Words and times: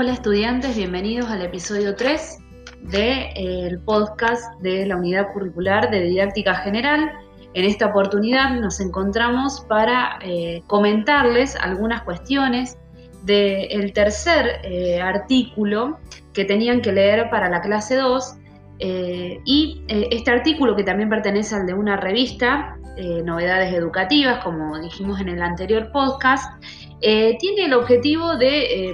Hola 0.00 0.12
estudiantes, 0.12 0.76
bienvenidos 0.76 1.28
al 1.28 1.42
episodio 1.42 1.96
3 1.96 2.38
del 2.82 3.80
podcast 3.80 4.44
de 4.60 4.86
la 4.86 4.96
unidad 4.96 5.32
curricular 5.32 5.90
de 5.90 6.02
didáctica 6.02 6.54
general. 6.54 7.10
En 7.52 7.64
esta 7.64 7.86
oportunidad 7.86 8.60
nos 8.60 8.78
encontramos 8.78 9.60
para 9.68 10.20
eh, 10.22 10.62
comentarles 10.68 11.56
algunas 11.56 12.02
cuestiones 12.02 12.78
del 13.24 13.92
tercer 13.92 14.60
eh, 14.62 15.00
artículo 15.00 15.98
que 16.32 16.44
tenían 16.44 16.80
que 16.80 16.92
leer 16.92 17.28
para 17.28 17.48
la 17.48 17.60
clase 17.60 17.96
2 17.96 18.36
eh, 18.78 19.40
y 19.44 19.82
este 19.88 20.30
artículo 20.30 20.76
que 20.76 20.84
también 20.84 21.08
pertenece 21.08 21.56
al 21.56 21.66
de 21.66 21.74
una 21.74 21.96
revista, 21.96 22.76
Novedades 23.24 23.74
Educativas, 23.74 24.44
como 24.44 24.78
dijimos 24.78 25.20
en 25.20 25.28
el 25.28 25.42
anterior 25.42 25.90
podcast, 25.92 26.62
tiene 27.00 27.66
el 27.66 27.74
objetivo 27.74 28.36
de 28.36 28.92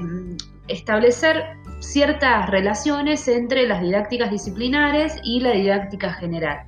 establecer 0.69 1.45
ciertas 1.81 2.49
relaciones 2.51 3.29
entre 3.29 3.67
las 3.67 3.83
didácticas 3.83 4.31
disciplinares 4.31 5.17
y 5.23 5.41
la 5.41 5.53
didáctica 5.53 6.13
general, 6.15 6.67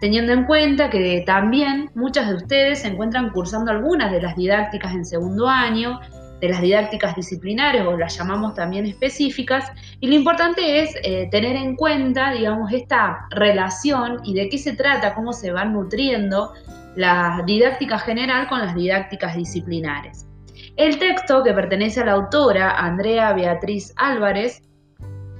teniendo 0.00 0.32
en 0.32 0.44
cuenta 0.44 0.90
que 0.90 1.22
también 1.26 1.90
muchas 1.94 2.28
de 2.28 2.34
ustedes 2.34 2.80
se 2.80 2.88
encuentran 2.88 3.30
cursando 3.30 3.70
algunas 3.70 4.10
de 4.10 4.20
las 4.20 4.36
didácticas 4.36 4.94
en 4.94 5.04
segundo 5.04 5.48
año, 5.48 6.00
de 6.40 6.48
las 6.50 6.60
didácticas 6.60 7.16
disciplinares 7.16 7.86
o 7.86 7.96
las 7.96 8.16
llamamos 8.18 8.54
también 8.54 8.84
específicas, 8.86 9.70
y 10.00 10.08
lo 10.08 10.14
importante 10.14 10.82
es 10.82 10.94
eh, 11.02 11.28
tener 11.30 11.56
en 11.56 11.76
cuenta, 11.76 12.32
digamos, 12.32 12.72
esta 12.72 13.26
relación 13.30 14.20
y 14.24 14.34
de 14.34 14.48
qué 14.48 14.58
se 14.58 14.74
trata, 14.74 15.14
cómo 15.14 15.32
se 15.32 15.50
van 15.50 15.72
nutriendo 15.72 16.52
la 16.94 17.42
didáctica 17.46 17.98
general 17.98 18.48
con 18.48 18.58
las 18.58 18.74
didácticas 18.74 19.36
disciplinares. 19.36 20.26
El 20.76 20.98
texto, 20.98 21.42
que 21.42 21.54
pertenece 21.54 22.00
a 22.02 22.04
la 22.04 22.12
autora 22.12 22.70
Andrea 22.70 23.32
Beatriz 23.32 23.94
Álvarez, 23.96 24.62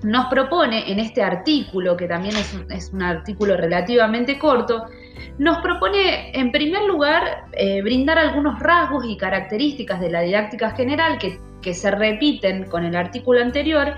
nos 0.03 0.27
propone 0.27 0.91
en 0.91 0.99
este 0.99 1.23
artículo, 1.23 1.97
que 1.97 2.07
también 2.07 2.35
es 2.71 2.91
un, 2.93 3.03
artículo 3.03 3.57
relativamente 3.57 4.39
corto, 4.39 4.87
nos 5.39 5.59
propone 5.59 6.31
en 6.39 6.53
primer 6.53 6.85
lugar 6.85 7.45
eh, 7.53 7.83
brindar 7.83 8.19
algunos 8.19 8.59
rasgos 8.61 9.05
y 9.07 9.17
características 9.17 10.01
de 10.01 10.11
la 10.11 10.21
didáctica 10.21 10.71
general 10.71 11.19
que, 11.19 11.39
se 11.75 11.91
repiten 11.91 12.67
con 12.67 12.85
el 12.85 12.95
artículo 12.95 13.43
anterior, 13.43 13.95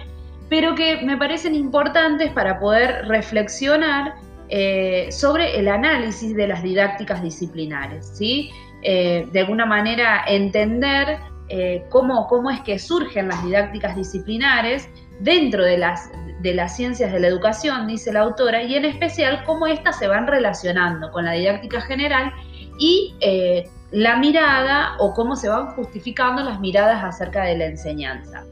pero 0.48 0.74
que 0.74 1.02
me 1.02 1.18
parecen 1.18 1.54
importantes 1.54 2.32
para 2.32 2.58
poder 2.58 3.06
reflexionar 3.06 4.14
eh, 4.48 5.08
sobre 5.10 5.58
el 5.58 5.68
análisis 5.68 6.34
de 6.34 6.48
las 6.48 6.62
didácticas 6.62 7.22
disciplinares. 7.22 8.10
¿sí? 8.14 8.50
Eh, 8.82 9.26
de 9.32 9.40
alguna 9.40 9.66
manera 9.66 10.24
entender 10.26 11.18
eh, 11.48 11.84
cómo, 11.88 12.26
cómo, 12.26 12.50
es 12.50 12.60
que 12.60 12.78
surgen 12.78 13.28
las 13.28 13.42
didácticas 13.44 13.96
disciplinares 13.96 14.88
dentro 15.20 15.64
de 15.64 15.78
las, 15.78 16.10
de 16.40 16.54
las 16.54 16.76
ciencias 16.76 17.12
de 17.12 17.20
la 17.20 17.26
educación, 17.28 17.86
dice 17.86 18.12
la 18.12 18.20
autora, 18.20 18.62
y 18.62 18.74
en 18.74 18.84
especial 18.84 19.42
cómo 19.44 19.66
éstas 19.66 19.98
se 19.98 20.08
van 20.08 20.26
relacionando 20.26 21.10
con 21.10 21.24
la 21.24 21.32
didáctica 21.32 21.80
general 21.80 22.32
y 22.78 23.14
eh, 23.20 23.64
la 23.90 24.16
mirada 24.16 24.96
o 24.98 25.14
cómo 25.14 25.36
se 25.36 25.48
van 25.48 25.68
justificando 25.74 26.42
las 26.42 26.60
miradas 26.60 27.02
acerca 27.02 27.44
de 27.44 27.56
la 27.56 27.66
enseñanza. 27.66 28.44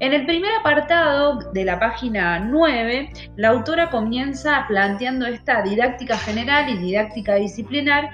En 0.00 0.12
el 0.12 0.26
primer 0.26 0.52
apartado 0.54 1.40
de 1.52 1.64
la 1.64 1.80
página 1.80 2.38
9, 2.38 3.10
la 3.36 3.48
autora 3.48 3.90
comienza 3.90 4.64
planteando 4.68 5.26
esta 5.26 5.62
didáctica 5.62 6.16
general 6.16 6.68
y 6.70 6.78
didáctica 6.78 7.34
disciplinar 7.34 8.08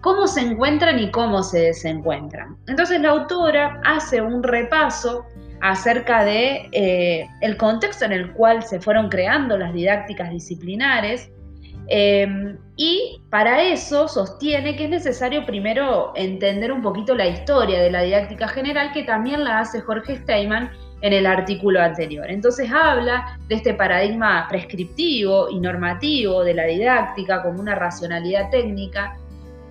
cómo 0.00 0.26
se 0.26 0.40
encuentran 0.40 0.98
y 0.98 1.10
cómo 1.10 1.42
se 1.42 1.60
desencuentran. 1.60 2.56
Entonces 2.66 3.00
la 3.00 3.10
autora 3.10 3.80
hace 3.84 4.20
un 4.20 4.42
repaso 4.42 5.24
acerca 5.60 6.24
de 6.24 6.68
eh, 6.72 7.26
el 7.40 7.56
contexto 7.56 8.04
en 8.04 8.12
el 8.12 8.32
cual 8.32 8.62
se 8.62 8.80
fueron 8.80 9.08
creando 9.08 9.58
las 9.58 9.72
didácticas 9.72 10.30
disciplinares 10.30 11.30
em, 11.88 12.56
y 12.76 13.20
para 13.28 13.62
eso 13.62 14.06
sostiene 14.06 14.76
que 14.76 14.84
es 14.84 14.90
necesario 14.90 15.44
primero 15.44 16.12
entender 16.14 16.70
un 16.70 16.80
poquito 16.80 17.14
la 17.14 17.26
historia 17.26 17.80
de 17.80 17.90
la 17.90 18.02
didáctica 18.02 18.46
general 18.46 18.92
que 18.92 19.02
también 19.02 19.42
la 19.42 19.58
hace 19.58 19.80
Jorge 19.80 20.16
Steinman 20.18 20.70
en 21.00 21.12
el 21.12 21.26
artículo 21.26 21.80
anterior. 21.80 22.30
Entonces 22.30 22.70
habla 22.70 23.38
de 23.48 23.56
este 23.56 23.74
paradigma 23.74 24.46
prescriptivo 24.48 25.48
y 25.50 25.58
normativo 25.58 26.44
de 26.44 26.54
la 26.54 26.64
didáctica 26.64 27.42
como 27.42 27.60
una 27.60 27.74
racionalidad 27.74 28.50
técnica 28.50 29.16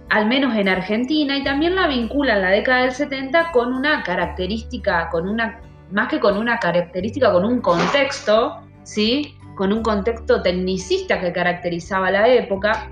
al 0.10 0.28
menos 0.28 0.56
en 0.56 0.70
Argentina, 0.70 1.38
y 1.38 1.44
también 1.44 1.76
la 1.76 1.88
vincula 1.88 2.36
en 2.36 2.42
la 2.42 2.50
década 2.50 2.82
del 2.82 2.92
70 2.92 3.52
con 3.52 3.74
una 3.74 4.04
característica, 4.04 5.10
con 5.10 5.28
una, 5.28 5.60
más 5.92 6.08
que 6.08 6.20
con 6.20 6.38
una 6.38 6.60
característica, 6.60 7.32
con 7.32 7.46
un 7.46 7.60
contexto, 7.62 8.62
¿sí? 8.84 9.36
con 9.56 9.74
un 9.74 9.82
contexto 9.82 10.42
tecnicista 10.42 11.20
que 11.20 11.34
caracterizaba 11.34 12.12
la 12.12 12.28
época, 12.30 12.90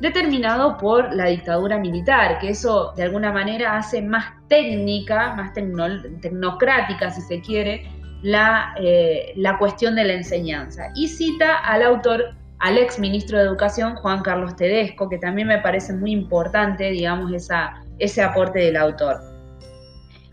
determinado 0.00 0.76
por 0.76 1.14
la 1.14 1.26
dictadura 1.26 1.78
militar, 1.78 2.38
que 2.38 2.50
eso 2.50 2.92
de 2.96 3.04
alguna 3.04 3.32
manera 3.32 3.76
hace 3.76 4.02
más 4.02 4.26
técnica, 4.48 5.34
más 5.34 5.52
tecnocrática, 5.54 7.10
si 7.10 7.20
se 7.22 7.40
quiere, 7.40 7.90
la, 8.22 8.74
eh, 8.80 9.32
la 9.36 9.58
cuestión 9.58 9.94
de 9.94 10.04
la 10.04 10.14
enseñanza. 10.14 10.88
Y 10.94 11.08
cita 11.08 11.58
al 11.58 11.82
autor 11.82 12.34
al 12.60 12.78
ex 12.78 12.98
ministro 12.98 13.38
de 13.38 13.44
Educación, 13.44 13.94
Juan 13.96 14.22
Carlos 14.22 14.56
Tedesco, 14.56 15.08
que 15.08 15.18
también 15.18 15.48
me 15.48 15.58
parece 15.58 15.92
muy 15.92 16.12
importante, 16.12 16.90
digamos, 16.90 17.32
esa, 17.32 17.82
ese 17.98 18.22
aporte 18.22 18.58
del 18.58 18.76
autor. 18.76 19.20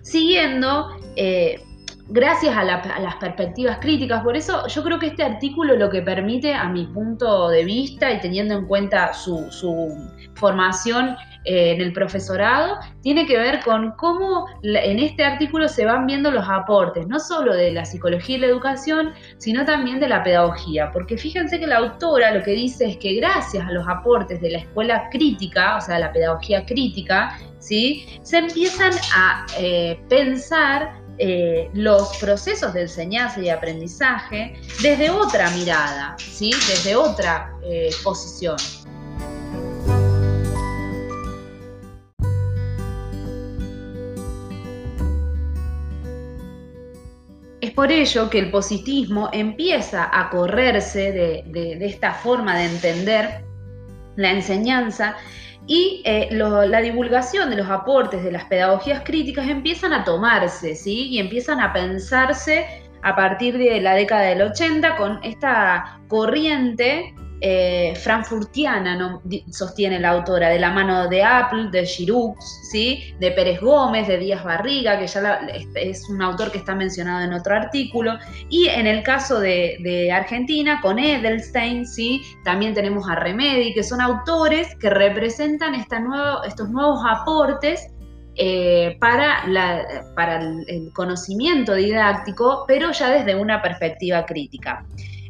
Siguiendo, 0.02 0.90
eh, 1.16 1.62
gracias 2.08 2.56
a, 2.56 2.64
las 2.64 3.16
perspectivas 3.16 3.80
críticas, 3.80 4.24
por 4.24 4.38
eso 4.38 4.68
yo 4.68 4.84
creo 4.84 5.00
que 5.00 5.08
este 5.08 5.24
artículo 5.24 5.76
lo 5.76 5.90
que 5.90 6.02
permite, 6.02 6.54
a 6.54 6.70
mi 6.70 6.86
punto 6.88 7.50
de 7.50 7.66
vista 7.66 8.12
y 8.12 8.20
teniendo 8.20 8.54
en 8.56 8.66
cuenta 8.66 9.14
su, 9.14 9.52
su 9.52 9.94
formación 10.36 11.16
eh, 11.46 11.74
en 11.74 11.82
el 11.82 11.94
profesorado 11.94 12.80
tiene 13.02 13.28
que 13.28 13.38
ver 13.38 13.60
con 13.64 13.92
cómo 13.92 14.48
en 14.64 15.00
este 15.00 15.24
artículo 15.24 15.68
se 15.68 15.86
van 15.86 16.08
viendo 16.08 16.32
los 16.32 16.48
aportes, 16.50 17.08
no 17.08 17.20
solo 17.20 17.54
de 17.54 17.72
la 17.72 17.86
psicología 17.86 18.38
y 18.38 18.40
la 18.40 18.48
educación, 18.48 19.14
sino 19.38 19.64
también 19.64 20.00
de 20.00 20.08
la 20.08 20.24
pedagogía. 20.24 20.92
Porque 20.92 21.18
fíjense 21.18 21.60
que 21.60 21.68
la 21.68 21.78
autora 21.78 22.34
lo 22.34 22.44
que 22.44 22.52
dice 22.52 22.86
es 22.86 22.98
que 22.98 23.14
gracias 23.16 23.64
a 23.64 23.72
los 23.72 23.88
aportes 23.88 24.42
de 24.42 24.50
la 24.50 24.58
escuela 24.58 25.08
crítica, 25.12 25.78
o 25.78 25.82
sea, 25.82 26.00
la 26.00 26.12
pedagogía 26.12 26.66
crítica, 26.66 27.38
¿sí? 27.60 28.20
se 28.24 28.40
empiezan 28.40 28.94
a 29.16 29.46
eh, 29.60 30.00
pensar 30.10 31.05
eh, 31.18 31.70
los 31.74 32.18
procesos 32.18 32.74
de 32.74 32.82
enseñanza 32.82 33.40
y 33.42 33.50
aprendizaje 33.50 34.60
desde 34.82 35.10
otra 35.10 35.50
mirada, 35.52 36.16
¿sí? 36.20 36.52
desde 36.68 36.96
otra 36.96 37.52
posición. 38.04 38.58
por 47.76 47.92
ello 47.92 48.30
que 48.30 48.40
el 48.40 48.50
positivismo 48.50 49.30
empieza 49.34 50.10
a 50.12 50.30
correrse 50.30 51.12
de, 51.12 51.78
esta 51.82 52.14
forma 52.14 52.58
de 52.58 52.66
entender 52.66 53.44
la 54.16 54.32
enseñanza 54.32 55.18
y 55.68 56.02
eh, 56.06 56.30
la 56.32 56.82
divulgación 56.82 57.50
de 57.50 57.56
los 57.56 57.70
aportes 57.70 58.24
de 58.24 58.32
las 58.32 58.46
pedagogías 58.46 59.02
críticas 59.04 59.48
empiezan 59.48 59.94
a 59.94 60.04
tomarse, 60.04 60.76
¿sí? 60.76 61.08
Y 61.08 61.20
empiezan 61.20 61.60
a 61.60 61.74
pensarse 61.74 62.66
a 63.02 63.16
partir 63.16 63.58
de 63.58 63.82
la 63.82 63.94
década 63.96 64.24
del 64.24 64.42
80 64.42 64.96
con 64.98 65.20
esta 65.24 66.00
corriente 66.08 67.14
eh, 67.42 67.94
frankfurtiana, 67.96 69.20
sostiene 69.52 70.00
la 70.00 70.12
autora, 70.12 70.50
de 70.50 70.60
la 70.60 70.72
mano 70.72 71.10
de 71.10 71.22
Apple, 71.24 71.70
de 71.72 71.86
Giroux, 71.86 72.36
¿sí? 72.72 73.14
de 73.20 73.32
Pérez 73.32 73.60
Gómez, 73.60 74.08
de 74.08 74.18
Díaz 74.18 74.44
Barriga, 74.44 74.98
que 74.98 75.08
ya 75.08 75.42
es 75.76 76.10
un 76.10 76.22
autor 76.22 76.52
que 76.52 76.60
está 76.60 76.76
mencionado 76.76 77.26
en 77.26 77.34
otro 77.34 77.56
artículo, 77.56 78.18
y 78.50 78.68
en 78.68 78.88
el 78.88 79.04
caso 79.04 79.40
de, 79.40 80.10
Argentina, 80.14 80.80
con 80.82 80.98
Edelstein, 80.98 81.86
¿sí? 81.86 82.22
también 82.44 82.74
tenemos 82.74 83.08
a 83.10 83.16
Remedi, 83.16 83.74
que 83.74 83.84
son 83.84 84.00
autores 84.00 84.74
que 84.76 84.90
representan 84.90 85.76
estos 85.76 86.70
nuevos 86.70 87.02
aportes 87.06 87.90
eh, 88.38 88.98
para, 89.00 89.44
para 90.16 90.42
el 90.42 90.92
conocimiento 90.94 91.74
didáctico, 91.76 92.64
pero 92.68 92.92
ya 92.92 93.10
desde 93.10 93.36
una 93.36 93.62
perspectiva 93.62 94.26
crítica. 94.26 94.86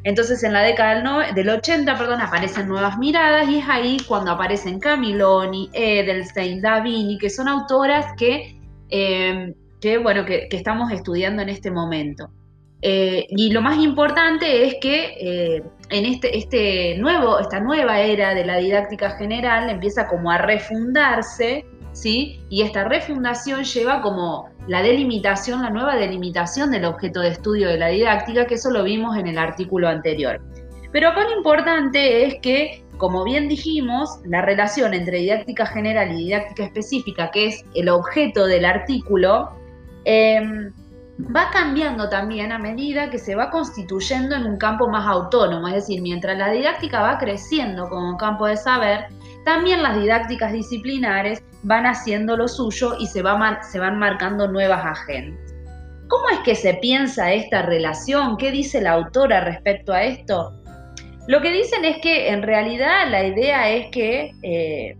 Entonces 0.05 0.43
en 0.43 0.53
la 0.53 0.61
década 0.61 1.33
del, 1.33 1.49
80 1.49 1.97
perdón, 1.97 2.21
aparecen 2.21 2.67
nuevas 2.67 2.95
miradas 2.99 3.49
y 3.49 3.57
es 3.57 3.65
ahí 3.67 3.97
cuando 4.07 4.31
aparecen 4.31 4.79
Camiloni, 4.79 5.71
Edelstein, 5.73 6.61
Davini, 6.61 7.17
que 7.17 7.31
son 7.31 7.47
autoras 7.47 8.05
que, 8.15 8.55
em, 8.89 9.55
bueno, 10.03 10.23
que, 10.23 10.47
estamos 10.51 10.91
estudiando 10.91 11.41
en 11.41 11.49
este 11.49 11.71
momento. 11.71 12.29
Eh, 12.83 13.25
y 13.29 13.51
lo 13.51 13.63
más 13.63 13.79
importante 13.79 14.67
es 14.67 14.75
que 14.79 15.15
eh, 15.19 15.63
en 15.89 16.05
este, 16.05 16.37
este 16.37 16.99
nuevo, 16.99 17.39
esta 17.39 17.59
nueva 17.59 17.99
era 17.99 18.35
de 18.35 18.45
la 18.45 18.57
didáctica 18.57 19.17
general 19.17 19.71
empieza 19.71 20.07
como 20.07 20.29
a 20.29 20.37
refundarse 20.37 21.65
¿sí? 21.95 22.41
Y 22.49 22.61
esta 22.61 22.83
refundación 22.83 23.63
lleva 23.63 24.01
como 24.01 24.49
la 24.67 24.83
delimitación, 24.83 25.63
la 25.63 25.69
nueva 25.69 25.95
delimitación 25.95 26.69
del 26.69 26.85
objeto 26.85 27.21
de 27.21 27.29
estudio 27.29 27.69
de 27.69 27.77
la 27.77 27.87
didáctica, 27.87 28.45
que 28.45 28.55
eso 28.55 28.69
lo 28.69 28.83
vimos 28.83 29.17
en 29.17 29.27
el 29.27 29.37
artículo 29.37 29.87
anterior. 29.87 30.41
Pero 30.91 31.09
acá 31.09 31.23
lo 31.23 31.37
importante 31.37 32.25
es 32.25 32.35
que, 32.41 32.83
como 32.97 33.23
bien 33.23 33.47
dijimos, 33.47 34.19
la 34.25 34.41
relación 34.41 34.93
entre 34.93 35.19
didáctica 35.19 35.65
general 35.65 36.11
y 36.11 36.25
didáctica 36.25 36.65
específica, 36.65 37.31
que 37.31 37.47
es 37.47 37.65
el 37.73 37.89
objeto 37.89 38.45
del 38.45 38.65
artículo, 38.65 39.51
em, 40.03 40.73
va 41.35 41.49
cambiando 41.51 42.09
también 42.09 42.51
a 42.51 42.59
medida 42.59 43.09
que 43.09 43.19
se 43.19 43.35
va 43.35 43.49
constituyendo 43.49 44.35
en 44.35 44.45
un 44.45 44.57
campo 44.57 44.89
más 44.89 45.07
autónomo, 45.07 45.69
es 45.69 45.75
decir, 45.75 46.01
mientras 46.01 46.37
la 46.37 46.51
didáctica 46.51 47.01
va 47.01 47.17
creciendo 47.17 47.87
como 47.87 48.17
campo 48.17 48.47
de 48.47 48.57
saber, 48.57 49.05
también 49.45 49.81
las 49.81 49.97
didácticas 49.97 50.51
disciplinares 50.51 51.41
van 51.65 51.85
haciendo 51.85 52.37
lo 52.37 52.47
suyo 52.47 52.95
y 52.99 53.07
se, 53.07 53.23
se 53.71 53.79
van 53.79 53.99
marcando 53.99 54.47
nuevas 54.47 54.85
agendas. 54.85 55.53
¿Cómo 56.07 56.29
es 56.29 56.39
que 56.39 56.53
se 56.53 56.75
piensa 56.75 57.33
esta 57.33 57.63
relación? 57.63 58.37
¿Qué 58.37 58.51
dice 58.51 58.81
la 58.81 58.91
autora 58.91 59.41
respecto 59.41 59.91
a 59.91 60.03
esto? 60.03 60.53
Lo 61.27 61.41
que 61.41 61.51
dicen 61.51 61.83
es 61.83 61.97
que 61.97 62.29
en 62.29 62.43
realidad 62.43 63.09
la 63.09 63.25
idea 63.25 63.71
es 63.71 63.87
que 63.89 64.31
eh, 64.43 64.95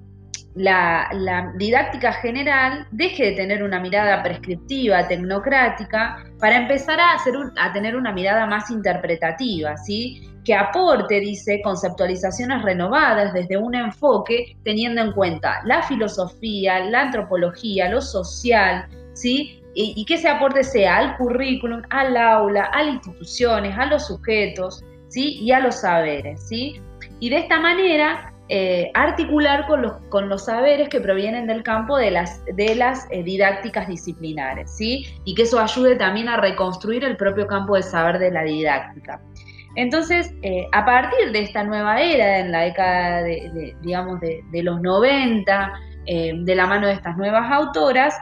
la, 0.56 1.54
didáctica 1.58 2.14
general 2.14 2.88
deje 2.90 3.26
de 3.26 3.32
tener 3.34 3.62
una 3.62 3.80
mirada 3.80 4.24
prescriptiva, 4.24 5.08
tecnocrática, 5.08 6.24
para 6.40 6.58
empezar 6.58 7.00
a, 7.00 7.14
hacer 7.14 7.36
a 7.58 7.72
tener 7.74 7.96
una 7.96 8.12
mirada 8.12 8.48
más 8.48 8.72
interpretativa, 8.72 9.78
¿sí? 9.78 10.35
Que 10.46 10.56
aporte, 10.56 11.20
dice, 11.20 11.62
conceptualizaciones 11.64 12.62
renovadas 12.62 13.34
desde 13.34 13.58
un 13.58 13.76
enfoque 13.76 14.56
teniendo 14.64 15.02
en 15.02 15.12
cuenta 15.12 15.62
la 15.66 15.84
filosofía, 15.84 16.80
la 16.86 17.02
antropología, 17.02 17.90
lo 17.90 18.02
social, 18.02 18.88
¿sí? 19.14 19.62
Y, 19.78 20.06
que 20.06 20.14
ese 20.14 20.30
aporte 20.30 20.64
sea 20.64 21.00
al 21.00 21.18
currículum, 21.18 21.82
al 21.90 22.16
aula, 22.16 22.64
a 22.72 22.84
las 22.84 22.94
instituciones, 22.94 23.78
a 23.78 23.88
los 23.88 24.08
sujetos, 24.08 24.82
¿sí? 25.10 25.40
Y 25.42 25.52
a 25.52 25.60
los 25.60 25.82
saberes, 25.82 26.48
¿sí? 26.48 26.80
Y 27.20 27.30
de 27.30 27.40
esta 27.40 27.60
manera 27.60 28.32
eh, 28.48 28.92
articular 28.94 29.66
con 29.66 30.30
los, 30.30 30.46
saberes 30.46 30.88
que 30.90 31.02
provienen 31.02 31.48
del 31.48 31.64
campo 31.64 31.98
de 31.98 32.12
las, 32.12 32.46
de 32.46 32.76
las 32.76 33.08
eh, 33.10 33.24
didácticas 33.24 33.88
disciplinares, 33.88 34.72
¿sí? 34.78 35.08
Y 35.26 35.34
que 35.34 35.42
eso 35.42 35.60
ayude 35.60 35.96
también 35.96 36.30
a 36.30 36.38
reconstruir 36.38 37.04
el 37.04 37.18
propio 37.18 37.48
campo 37.48 37.76
de 37.76 37.82
saber 37.82 38.20
de 38.20 38.30
la 38.30 38.44
didáctica. 38.44 39.20
Entonces, 39.76 40.34
eh, 40.42 40.68
a 40.72 40.86
partir 40.86 41.32
de 41.32 41.42
esta 41.42 41.64
nueva 41.64 42.02
era, 42.02 42.40
en 42.40 42.52
la 42.52 42.62
década 42.62 43.24
de, 43.24 43.76
digamos, 43.82 44.20
de, 44.22 44.64
los 44.64 44.82
90, 44.82 45.74
de 46.08 46.56
la 46.56 46.68
mano 46.68 46.88
de 46.88 46.94
estas 46.94 47.18
nuevas 47.18 47.52
autoras, 47.52 48.16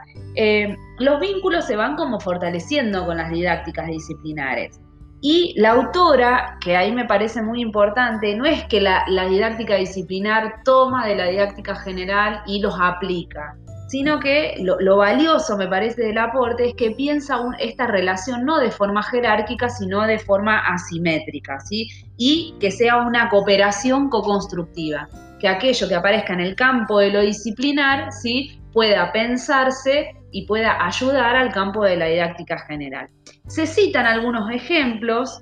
los 1.00 1.19
vínculos 1.19 1.65
se 1.65 1.75
van 1.75 1.95
como 1.95 2.19
fortaleciendo 2.19 3.05
con 3.05 3.17
las 3.17 3.29
didácticas 3.29 3.88
disciplinares. 3.88 4.79
Y 5.25 5.53
la 5.55 5.71
autora, 5.71 6.57
que 6.59 6.75
ahí 6.75 6.91
me 6.91 7.05
parece 7.05 7.41
muy 7.41 7.61
importante, 7.61 8.35
no 8.35 8.44
es 8.44 8.65
que 8.65 8.81
la, 8.81 9.06
didáctica 9.29 9.75
disciplinar 9.75 10.63
toma 10.65 11.07
de 11.07 11.15
la 11.15 11.27
didáctica 11.27 11.75
general 11.75 12.41
y 12.45 12.59
los 12.59 12.75
aplica, 12.77 13.56
sino 13.88 14.19
que 14.19 14.56
lo, 14.59 14.97
valioso, 14.97 15.57
me 15.57 15.68
parece, 15.68 16.03
del 16.03 16.18
aporte 16.18 16.69
es 16.69 16.75
que 16.75 16.91
piensa 16.91 17.39
esta 17.59 17.88
relación 17.88 18.45
no 18.45 18.59
de 18.59 18.71
forma 18.71 19.03
jerárquica, 19.03 19.69
sino 19.69 20.06
de 20.07 20.19
forma 20.19 20.59
asimétrica, 20.59 21.59
¿sí? 21.59 21.88
Y 22.18 22.56
que 22.59 22.71
sea 22.71 22.97
una 22.97 23.30
cooperación 23.30 24.09
co-constructiva, 24.09 25.07
que 25.39 25.47
aquello 25.47 25.88
que 25.88 25.95
aparezca 25.95 26.33
en 26.33 26.39
el 26.39 26.56
campo 26.56 27.00
de 27.00 27.12
lo 27.12 27.21
disciplinar, 27.21 28.12
¿sí? 28.12 28.59
Pueda 28.71 29.12
pensarse 29.12 30.15
y 30.31 30.47
pueda 30.47 30.83
ayudar 30.83 31.35
al 31.35 31.51
campo 31.51 31.83
de 31.83 31.97
la 31.97 32.07
didáctica 32.07 32.57
general. 32.59 33.07
Se 33.47 33.68
citan 33.68 34.06
algunos 34.06 34.50
ejemplos 34.50 35.41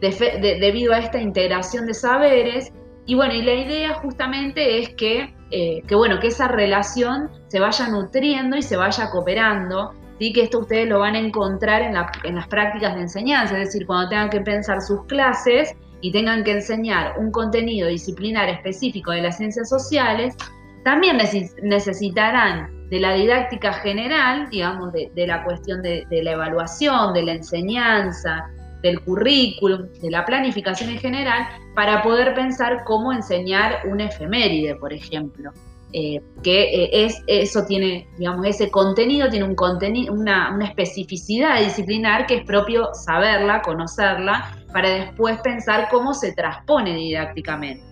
debido 0.00 0.94
a 0.94 0.98
esta 0.98 1.20
integración 1.20 1.86
de 1.86 1.92
saberes 1.92 2.72
y 3.06 3.14
bueno, 3.14 3.34
y 3.34 3.42
la 3.42 3.54
idea 3.54 3.94
justamente 3.94 4.78
es 4.78 4.90
que, 4.90 5.34
eh, 5.50 5.82
que, 5.86 5.94
bueno, 5.94 6.18
que 6.20 6.28
esa 6.28 6.48
relación 6.48 7.30
se 7.48 7.60
vaya 7.60 7.88
nutriendo 7.88 8.56
y 8.56 8.62
se 8.62 8.76
vaya 8.76 9.10
cooperando, 9.10 9.92
¿sí? 10.18 10.32
que 10.32 10.42
esto 10.42 10.60
ustedes 10.60 10.88
lo 10.88 11.00
van 11.00 11.14
a 11.14 11.18
encontrar 11.18 11.82
en, 11.82 11.94
en 12.24 12.34
las 12.36 12.46
prácticas 12.48 12.94
de 12.94 13.02
enseñanza, 13.02 13.58
es 13.58 13.66
decir, 13.66 13.86
cuando 13.86 14.10
tengan 14.10 14.30
que 14.30 14.40
pensar 14.40 14.80
sus 14.80 15.04
clases 15.06 15.74
y 16.00 16.12
tengan 16.12 16.44
que 16.44 16.52
enseñar 16.52 17.18
un 17.18 17.30
contenido 17.30 17.88
disciplinar 17.88 18.48
específico 18.48 19.10
de 19.10 19.22
las 19.22 19.36
ciencias 19.36 19.68
sociales, 19.68 20.36
también 20.84 21.18
necesitarán 21.62 22.88
de 22.88 23.00
la 23.00 23.14
didáctica 23.14 23.72
general, 23.74 24.48
digamos, 24.50 24.92
de, 24.92 25.10
la 25.26 25.44
cuestión 25.44 25.82
de, 25.82 26.06
la 26.10 26.32
evaluación, 26.32 27.12
de 27.12 27.22
la 27.22 27.32
enseñanza, 27.32 28.50
del 28.82 29.00
currículum, 29.00 29.88
de 30.00 30.10
la 30.10 30.24
planificación 30.24 30.90
en 30.90 30.98
general, 30.98 31.46
para 31.74 32.02
poder 32.02 32.34
pensar 32.34 32.84
cómo 32.84 33.12
enseñar 33.12 33.80
un 33.86 34.00
efeméride, 34.00 34.74
por 34.76 34.92
ejemplo. 34.92 35.52
Eh, 35.92 36.22
que 36.44 36.62
eh, 36.62 37.04
es, 37.04 37.20
eso 37.26 37.64
tiene, 37.64 38.06
digamos, 38.16 38.46
ese 38.46 38.70
contenido 38.70 39.28
tiene 39.28 39.44
un 39.44 39.56
contenido, 39.56 40.14
una, 40.14 40.54
una 40.54 40.66
especificidad 40.66 41.58
disciplinar 41.64 42.26
que 42.26 42.36
es 42.36 42.44
propio 42.44 42.94
saberla, 42.94 43.60
conocerla, 43.62 44.56
para 44.72 44.88
después 44.88 45.40
pensar 45.40 45.88
cómo 45.90 46.14
se 46.14 46.32
transpone 46.32 46.94
didácticamente. 46.94 47.89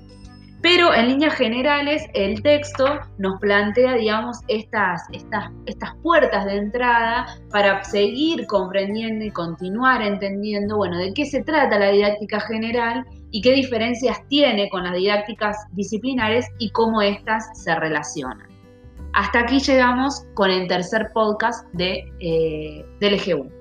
Pero 0.61 0.93
en 0.93 1.09
líneas 1.09 1.35
generales 1.35 2.05
el 2.15 2.43
texto 2.43 2.85
nos 3.19 3.39
plantea, 3.41 3.95
digamos, 3.95 4.39
estas, 4.49 5.03
estas, 5.13 5.51
estas 5.67 5.95
puertas 6.03 6.47
de 6.47 6.57
entrada 6.57 7.27
para 7.51 7.85
seguir 7.85 8.45
comprendiendo 8.47 9.25
y 9.25 9.31
continuar 9.31 10.03
entendiendo, 10.03 10.77
bueno, 10.77 10.99
de 10.99 11.15
qué 11.15 11.27
se 11.27 11.45
trata 11.45 11.79
la 11.79 11.91
didáctica 11.91 12.41
general 12.41 13.05
y 13.31 13.41
qué 13.41 13.53
diferencias 13.53 14.19
tiene 14.29 14.69
con 14.69 14.83
las 14.83 14.95
didácticas 14.95 15.57
disciplinares 15.73 16.47
y 16.59 16.71
cómo 16.71 17.03
éstas 17.03 17.47
se 17.63 17.75
relacionan. 17.77 18.49
Hasta 19.15 19.41
aquí 19.41 19.61
llegamos 19.61 20.25
con 20.35 20.51
el 20.51 20.67
tercer 20.67 21.11
podcast 21.15 21.67
de, 21.73 22.05
eh, 22.21 22.85
del 23.01 23.15
EG1. 23.15 23.58